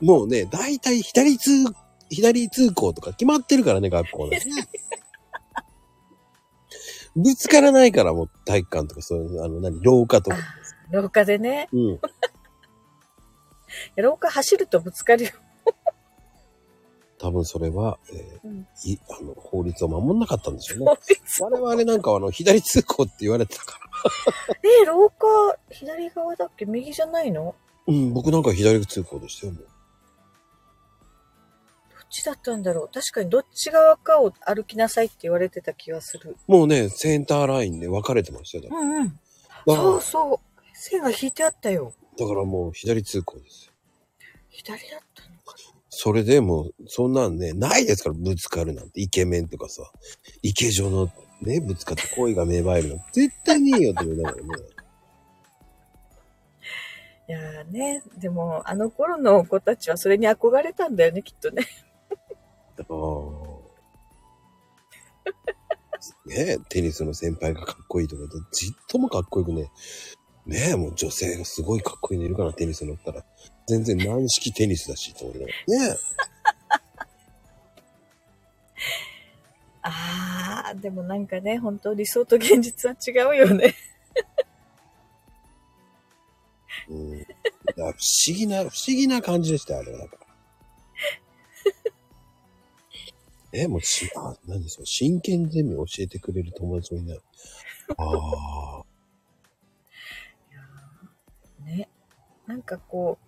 [0.00, 1.50] もうね、大体左通、
[2.10, 4.40] 左通行とか決まってるからね、学校で。
[7.16, 10.36] ぶつからないから、もう体育館とか、そういう、あの、何、廊下とか。
[10.90, 11.68] 廊下でね。
[11.72, 12.00] うん。
[13.96, 15.30] 廊下走るとぶつかるよ。
[17.18, 20.84] 多分それは、えーうんい、あの、法律を守んなかったんでしょうね。
[21.40, 23.78] 我々なんかはあの、左通行って言われてたか
[24.52, 24.58] ら。
[24.82, 25.26] え、廊下、
[25.70, 26.66] 左側だっけ？
[26.66, 27.54] 右じゃないの？
[27.86, 29.68] どうん、僕なんか左通行でしたよ、もう。
[32.20, 36.36] っちだったんだろう確かにどっち側かを歩きなさいって言われてた気がする。
[36.46, 38.64] もうね、センターラインで分かれてましたよ。
[38.64, 39.08] だかうんうん。
[39.66, 40.60] らそうそう。
[40.72, 41.92] 線が引いてあったよ。
[42.18, 43.72] だからもう左通行ですよ。
[44.48, 45.54] 左だったのか
[45.90, 49.00] それでもう、そんなんね、ないですから、ぶつかるなんて。
[49.00, 49.82] イケメンとかさ、
[50.42, 51.10] 池上の
[51.42, 52.98] ね、ぶつかって恋が芽生えるの。
[53.12, 54.48] 絶対ねえよって言うだからね。
[57.28, 61.66] いやーね、でもあの頃の子たちはそれに憧れたんだよね、きっとね。
[62.82, 62.86] あ
[63.62, 63.66] あ。
[66.26, 69.70] ねえ、テニスの先輩がかっこいいとかで、じっともかっこよくね。
[70.44, 73.24] ねえ、もう女性がすごいかっこいいのいるから、テニス乗ったら。
[73.66, 75.98] 全然軟式テニスだし、と思いながらね
[79.82, 83.74] あー、でもなんかね、本当理想と現実は違うよね。
[86.88, 86.92] え。
[86.92, 87.24] うん。
[87.76, 87.94] 不思
[88.26, 90.08] 議な、不思議な感じでしたよ、あれは。
[93.62, 97.20] え、もうし、あ、何それ、真剣ゼミ教えてくれる友達もいない。
[97.96, 98.84] ああ。
[101.64, 101.88] ね。
[102.46, 103.18] なんかこ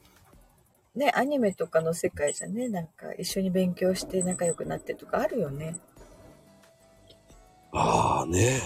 [0.95, 5.77] う、ね、アニメとかの世界じゃね、なんか一緒に勉強して仲良くなってとかあるよね。
[7.73, 8.61] ああね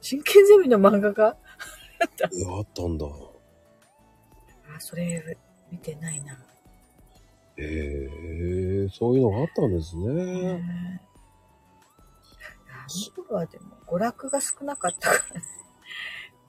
[0.00, 1.36] 真剣ゼミの漫画が？
[2.00, 2.04] え。
[2.46, 3.06] あったんだ。
[3.06, 5.36] あ、それ
[5.70, 6.38] 見てないな。
[7.60, 10.58] へえ、そういうのがあったんですね。
[10.58, 11.02] ね
[12.68, 12.86] あ
[13.18, 15.46] の頃はでも娯楽が少なかったからね。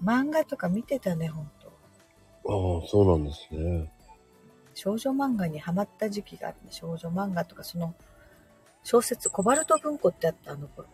[0.04, 1.68] 漫画とか見てたね、ほんと。
[2.82, 3.92] ああ、そうなんですね。
[4.74, 6.70] 少女漫画にハマった時期があるね。
[6.72, 7.94] 少女漫画とかその
[8.84, 10.88] 小説、コバルト文庫ってあったあの頃。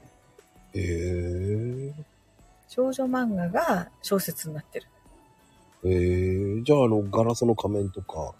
[0.73, 1.93] へえ。
[2.67, 4.87] 少女漫画が小説になってる。
[5.85, 8.33] ええじゃあ、あの、ガラスの仮面とか。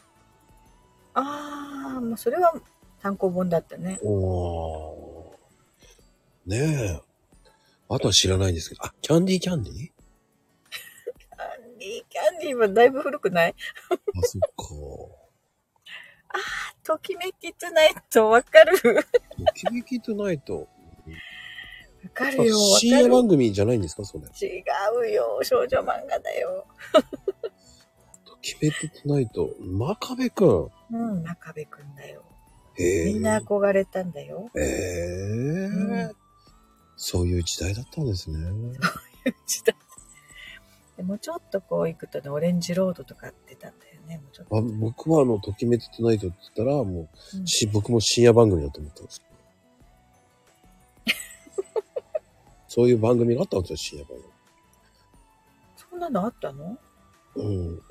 [1.13, 2.53] あー、もうそれは
[3.01, 3.99] 単行本だったね。
[4.03, 5.37] おー
[6.47, 6.57] ね
[6.99, 7.01] え。
[7.89, 8.83] あとは知らないんですけど。
[8.85, 9.77] あ、キャンディーキャンディー？
[9.77, 9.91] キャ
[11.75, 13.55] ンディー、キャンディーはだいぶ古くない？
[13.91, 14.65] あ、そっか。
[16.83, 18.95] ときめきトゥナイトわかる？
[18.95, 19.03] わ
[19.53, 20.67] キビキトゥナイト。
[22.13, 23.09] かるよ、わ深夜。
[23.09, 24.05] 番組じゃないんですか？
[24.05, 24.23] それ。
[24.47, 24.63] 違
[25.09, 26.65] うよ、少女漫画だよ。
[28.25, 29.49] ときめきトゥナイト。
[29.59, 30.69] 真壁くん。
[30.91, 32.23] うん、中部くんだよ。
[32.77, 34.49] みんな憧れたんだよ。
[34.55, 36.11] ええうん
[36.95, 38.37] そういう時代だったんですね。
[39.45, 39.75] 時代
[40.95, 44.57] でもうちょっとこう行くとね、オレンジロードとか出たんだよね、もうちょっと。
[44.57, 47.01] あ僕はあの、ときめきトゥナイトって言ったら、も
[47.33, 49.21] う、うんし、僕も深夜番組だと思ったんです。
[52.67, 54.37] そういう番組があったんですよ、深夜番組。
[55.97, 56.77] んなのあったの？
[57.35, 57.81] うん。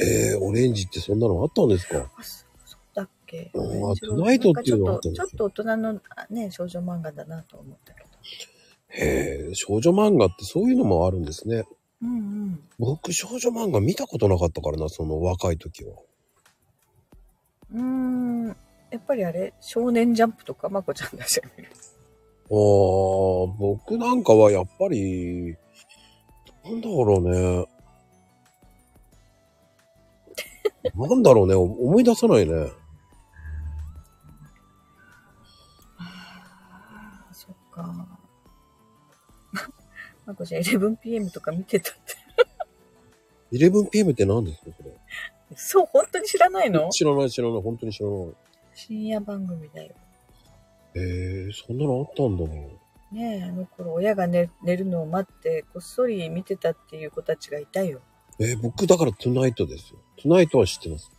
[0.00, 2.10] えー、オレンジってそんなのあったんですか？
[2.16, 3.50] あ、そそうだっけ？
[3.52, 8.08] うんオレンジロードトゥナイトっていうのがあっちょっと大人のあね、少女漫画だなと思ったけど。
[8.90, 11.64] へえ、少女漫画ってそういうのもあるんですね。
[12.00, 12.60] うんうん。
[12.78, 15.94] 僕、少女漫画見たことなかったからな、その若い時は。
[17.74, 18.46] うーん。
[18.90, 19.52] やっぱりあれ？
[19.60, 21.40] 少年ジャンプとかまこちゃんだし。
[21.40, 25.54] あー、僕なんかはやっぱり、
[26.64, 27.66] なんだろうね。
[30.94, 32.70] なんだろうね、思い出さないね。
[35.98, 38.06] ああ、そっか。
[40.26, 42.14] まこちゃん 11pm とか見てたって。
[43.56, 44.90] 11pm って何ですかそれ？
[45.56, 46.90] そう、本当に知らないの？
[46.90, 48.34] 知らない知らない、本当に知らない。
[48.74, 49.94] 深夜番組だよ。
[50.94, 52.68] えー、そんなのあったんだね。
[53.10, 58.00] ねえ、あの頃親が寝寝るのを待ってこっそり見てたっていう子たちがいたよ。
[58.40, 59.98] えー、僕だからトゥナイトですよ。
[60.16, 61.10] トゥナイトは知ってます。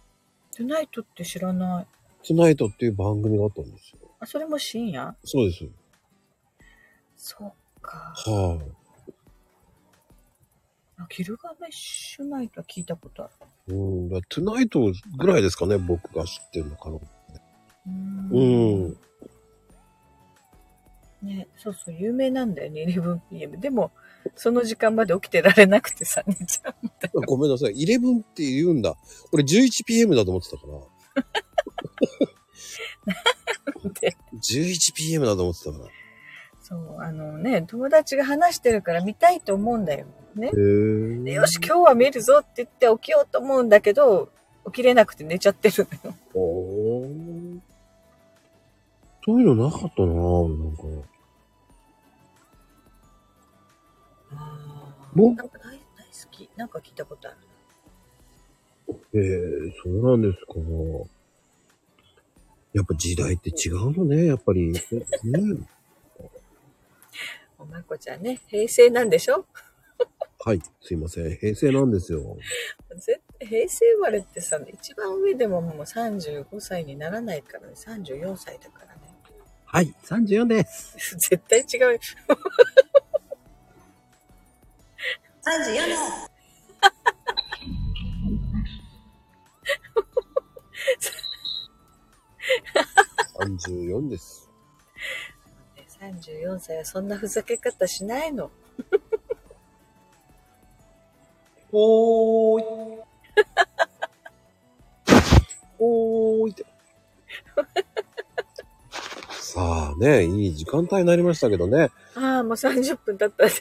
[0.56, 1.88] トゥナイトって知らない。
[2.26, 4.00] トゥナイトっていう番組があったんですよ。
[4.20, 5.16] あ、それも深夜？
[5.24, 5.66] そうです。
[7.18, 8.14] そっか。
[8.16, 8.72] はい、
[10.98, 13.30] あギルガメッシュナイトは聞いたことあ
[13.68, 13.76] る。
[13.76, 16.96] うん、トゥナイトぐらいですかね、僕が知ってるのかな。
[16.96, 18.98] うーうん。
[21.22, 22.86] ね、そうそう、有名なんだよね、
[23.32, 23.60] 11pm。
[23.60, 23.92] でも、
[24.36, 27.22] その時間まで起きてられなくてさ、寝ちゃうんだよ。
[27.28, 27.74] ごめんなさい。
[27.74, 28.96] 11って言うんだ。
[29.32, 30.80] 俺 11pm だと思ってたから。
[34.02, 35.86] で？11pm だと思ってたから。
[36.62, 40.06] そう、あのね、友達が話してるから見たいと思うんだよ。
[40.36, 40.52] ね
[41.24, 44.30] でよし、今日は見るぞって言って起きようと思うんだけど、
[44.68, 46.16] 起きれなくて寝ちゃってるのよ。
[46.34, 47.60] おー
[49.26, 50.22] そういうのなかったなな
[50.72, 50.84] んか。
[55.14, 55.82] もなんか大大好
[56.32, 56.50] き。
[56.56, 57.38] なんか聞いたことある。
[59.14, 60.54] えー、そうなんですか。
[62.74, 64.72] やっぱ時代って違うのね、やっぱり。
[64.72, 64.82] ね、
[67.58, 69.46] おまこちゃんね、平成なんでしょ？
[70.46, 71.36] はい、すいません。
[71.38, 72.38] 平成なんですよ。
[72.96, 79.02] 絶対平成生まれってさ、一番上でももう35歳にならないからね、34歳だからね。
[79.66, 80.96] はい、34です。
[81.30, 82.00] 絶対違うよ。
[85.50, 85.98] 34年
[93.40, 94.48] 34です。
[96.00, 98.52] 34歳はそんなふざけ方しないの。
[101.72, 102.66] おーい。
[105.80, 106.64] おーいって。
[109.32, 111.90] さあね、いい時間帯になりましたけどね。
[112.14, 113.52] ああ、もう30分経ったね。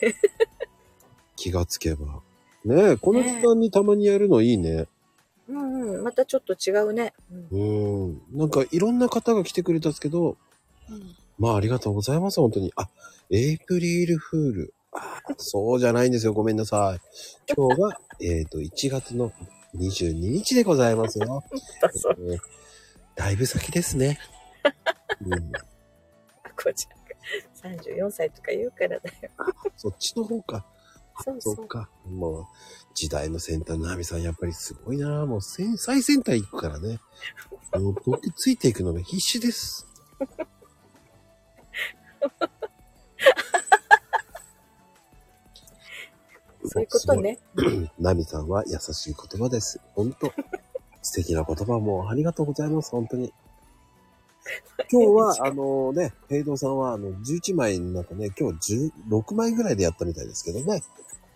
[1.39, 2.21] 気がつけば。
[2.65, 4.87] ねこの時間にたまにやるのいいね。
[5.49, 7.15] うんうん、またちょっと違うね。
[7.53, 8.23] うんうん。
[8.33, 10.37] なんかいろんな方が来てくれたんですけど、
[11.39, 12.73] まあありがとうございます、本当に。
[12.77, 12.89] あ、
[13.31, 14.75] エイプリルフール。
[14.93, 16.33] あそうじゃないんですよ。
[16.33, 17.01] ごめんなさい。
[17.55, 19.33] 今日は、 えっ、と、1月の
[19.77, 21.45] 22日でございますよ。
[21.81, 22.17] だそう。
[22.33, 22.39] えー
[23.19, 24.21] だいぶ先ですね。
[25.27, 25.53] うん、
[26.57, 29.31] こちゃんが34歳とか言うからだよ。
[29.77, 30.65] そっちの方か。
[31.25, 31.57] そうそう。
[31.57, 31.89] そっか。
[32.09, 32.47] もう、
[32.95, 37.01] 時代の先端のナミさん、やっぱりすごいなもう先、最先端行くからね。
[37.75, 39.87] もう僕ついていくのが必死です。
[46.65, 47.39] そういうことね。
[47.99, 49.81] ナミさんは優しい言葉です。
[49.95, 50.33] 本当
[51.03, 52.91] 素敵な言葉もありがとうございます。
[52.91, 53.33] 本当に。
[54.91, 60.83] 今日は、あのね、平等さんは、あの、11枚の中ね、今日16枚ぐらいでやったみたいですけどね。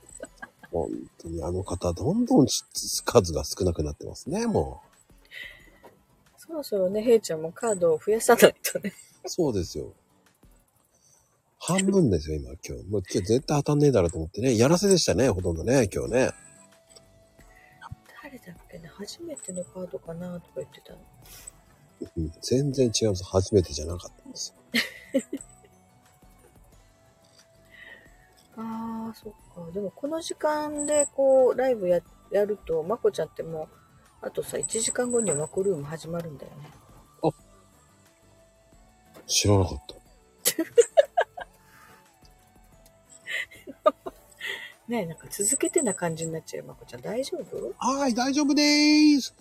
[0.70, 2.64] 本当にあの方、どんどんし
[3.04, 4.82] 数が少なくなってますね、も
[6.36, 8.92] そろそろね、ヘイちゃんもカードを増やさないとね。
[9.24, 9.28] う。
[9.28, 9.92] そうですよ。
[11.58, 12.90] 半分ですよ、今、今日。
[12.90, 14.56] もう今日絶対当たんねえだろうと思ってね。
[14.56, 16.30] やらせでしたね、ほとんどね、今日ね。
[18.22, 20.98] 誰だっけね、初めてのカードかなとか言ってたの。
[22.16, 23.24] うん、全然違います。
[23.24, 24.62] 初めてじゃなかったんですよ。
[28.56, 29.70] ああ、そっか。
[29.72, 32.00] でもこの時間でこう、ライブや
[32.30, 33.68] やると、まこちゃんっても
[34.22, 36.70] う、あとさ、1時間後にはマコルーム始まるんだよね。
[39.26, 39.94] 知らなかった。
[44.92, 47.00] ねえ、なんか続けてな感じになっちゃうよ、まこちゃん。
[47.00, 47.74] 大丈夫？
[47.78, 49.34] はい、大丈夫でーす。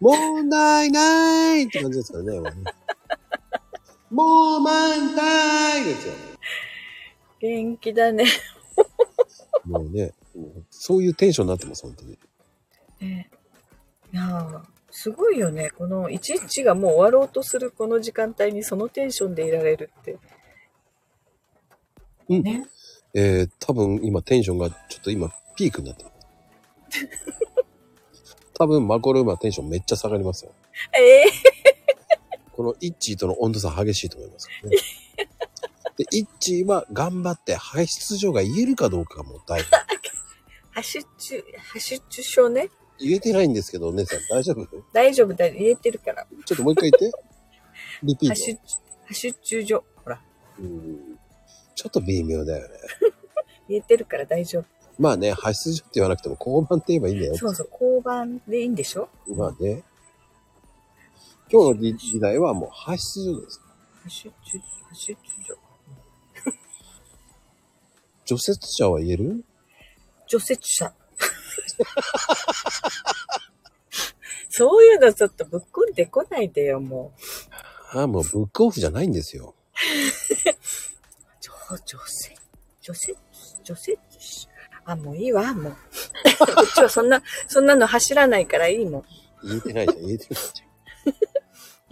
[0.00, 2.40] 問題ないって感じですからね。
[4.10, 6.14] もう満タイですよ。
[7.40, 8.26] 元気だね。
[9.64, 10.12] もうね、
[10.68, 12.18] そういうテンションになってます、本当に。
[13.00, 13.30] ね
[14.12, 15.70] いやーすごいよね。
[15.70, 20.18] この一日がもう終わろうとするこの時間帯にそのテンションでいられるって。
[22.28, 22.66] うんね。
[23.18, 26.10] えー、多分今テンションがちょっと今ピークになってま
[26.90, 27.08] す。
[28.54, 30.52] 多分マコルームはテンションめっちゃ下がりますよ。
[30.96, 31.24] ええ
[32.52, 34.76] このイッチーとの温度差激しいと思いますよね。
[35.96, 39.70] で、イッチーは頑張って排出所が言えるかどうかがもう大事。
[40.70, 42.70] ハッシュチュ、ハッシュチュ症ね？
[43.00, 44.84] 言えてないんですけど、お姉さん大丈夫？
[44.92, 45.54] 大丈夫だよ。
[45.54, 46.24] 入れてるから。
[46.44, 47.18] ちょっともう一回言って。
[48.04, 48.34] リピート。
[48.34, 49.84] ハッシュチュ、ハッシュチュ所。
[50.04, 50.22] ほら。
[50.60, 51.17] うん
[51.78, 52.74] ちょっと微妙だよね。
[53.68, 54.64] 入れてるから大丈夫。
[54.98, 57.36] まあね、排出所って言わなくても交番って言えばいいんだよ。
[57.36, 59.08] そうそう、交番でいいんでしょ？
[59.28, 59.84] まあね。
[61.50, 63.60] 今日の時代はもう排出所です。
[63.60, 65.56] ハッシュチュ、ハッシュチュ所。
[68.24, 69.44] 除雪車は言える？
[70.26, 70.92] 除雪車。
[74.50, 77.12] そういうのちょっとぶっこんでこないでよ、も
[77.94, 77.96] う。
[77.98, 79.54] ああ、もうブックオフじゃないんですよ。
[81.76, 82.38] 除、除雪、
[82.82, 83.16] 除雪、
[83.64, 84.48] 除雪車。
[84.84, 85.76] あ、もういいわ、もう。
[86.38, 89.04] こっちはそんな、そんなの走らないからいいもん。
[89.44, 90.64] 言えてないじゃん、言えてないじゃ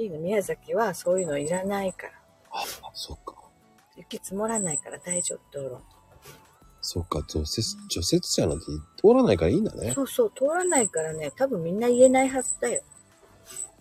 [0.01, 0.03] ん。
[0.03, 2.13] いいの、宮崎はそういうのいらないから。
[2.53, 2.65] あ、
[2.95, 3.35] そっか。
[3.97, 5.83] 雪積もらないから大丈夫、道路。
[6.81, 8.67] そっか、除雪、除雪車なんて
[8.97, 9.93] 通らないからいいんだね。
[9.93, 12.83] そうそう、通らないからね、多分みんな言えないはずだよ。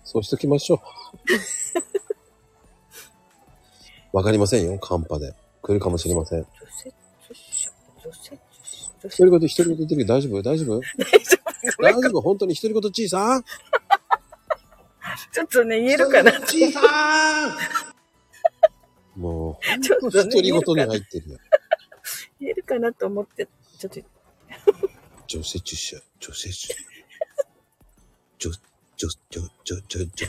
[0.03, 0.79] そうしときましょう。
[4.17, 5.35] わかりませんよ、寒波で。
[5.65, 6.45] 来るかもしれません。
[9.01, 10.43] 独り言、独り言言ってるけど大丈夫？
[10.43, 10.81] 大丈夫？
[11.81, 13.43] 大丈夫本当に独り言小さん？
[15.31, 16.81] ちょっとね、言えるかな小さ
[19.15, 21.39] んもう、ちょっとね独り言に入ってるよ。
[22.39, 23.47] 言えるかなと思って、
[23.79, 23.99] ちょっと、
[25.25, 26.75] 除雪車、除雪車。
[28.37, 28.51] 除、
[28.97, 30.27] 除、除、除、除、除、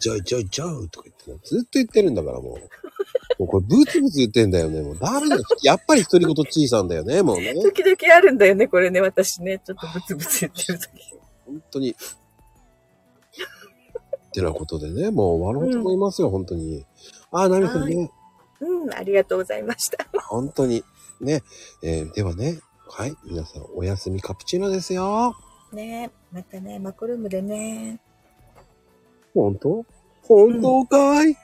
[0.00, 2.70] 除、除、除、とか言ってね、ずっと言ってるんだからもう。
[3.38, 4.82] もうこれブツブツ言ってんだよね。
[4.82, 5.42] もうダメだよ。
[5.62, 7.54] やっぱり独り言小さんだよね、もうね。
[7.54, 9.60] 時々あるんだよね、これね、私ね。
[9.64, 10.88] ちょっとブツブツ言ってる時。
[11.44, 11.90] 本当に。
[11.90, 11.94] っ
[14.32, 16.84] てなことでね、もう終わろうと思いますよ、本当に。
[17.30, 18.10] ああ、なるほどね。
[18.60, 20.06] うん、ありがとうございました。
[20.28, 20.84] 本当に。
[21.20, 21.42] ね。
[21.82, 25.34] えーではね、はい、皆さんおやすみカプチーノですよ。
[25.72, 28.00] ねまたね、マコルームでね。
[29.34, 29.84] 本当？
[30.22, 31.36] 本当かい、